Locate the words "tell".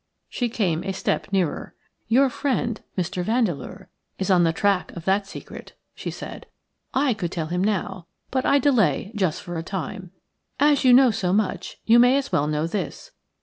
7.31-7.45